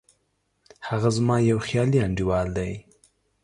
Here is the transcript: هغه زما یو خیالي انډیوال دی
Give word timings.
هغه 0.87 1.09
زما 1.17 1.35
یو 1.49 1.59
خیالي 1.67 1.99
انډیوال 2.05 2.47
دی 2.57 2.73